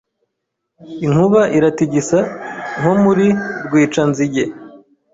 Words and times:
inkuba 1.05 1.41
iraritigisa 1.57 2.19
nko 2.79 2.93
muri 3.03 3.27
Rwicanzige 3.65 4.43